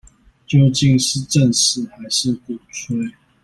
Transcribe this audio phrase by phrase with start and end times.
[0.47, 2.97] 究竟是正視還是鼓吹